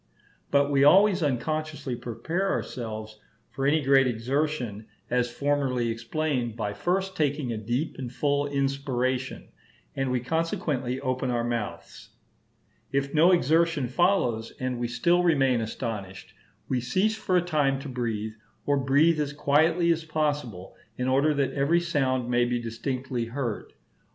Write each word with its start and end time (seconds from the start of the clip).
But 0.49 0.71
we 0.71 0.83
always 0.83 1.21
unconsciously 1.21 1.95
prepare 1.95 2.49
ourselves 2.49 3.19
for 3.51 3.67
any 3.67 3.83
great 3.83 4.07
exertion, 4.07 4.87
as 5.11 5.29
formerly 5.29 5.91
explained, 5.91 6.55
by 6.55 6.73
first 6.73 7.15
taking 7.15 7.51
a 7.53 7.57
deep 7.59 7.97
and 7.99 8.11
full 8.11 8.47
inspiration, 8.47 9.49
and 9.95 10.09
we 10.09 10.19
consequently 10.19 10.99
open 11.01 11.29
our 11.29 11.43
mouths. 11.43 12.09
If 12.91 13.13
no 13.13 13.31
exertion 13.31 13.87
follows, 13.87 14.51
and 14.59 14.79
we 14.79 14.87
still 14.87 15.21
remain 15.21 15.61
astonished, 15.61 16.33
we 16.67 16.81
cease 16.81 17.15
for 17.15 17.37
a 17.37 17.41
time 17.43 17.79
to 17.81 17.87
breathe, 17.87 18.33
or 18.65 18.77
breathe 18.77 19.19
as 19.19 19.33
quietly 19.33 19.91
as 19.91 20.03
possible, 20.03 20.73
in 20.97 21.07
order 21.07 21.35
that 21.35 21.53
every 21.53 21.79
sound 21.79 22.27
may 22.27 22.45
be 22.45 22.59
distinctly 22.59 23.25
heard. 23.25 23.73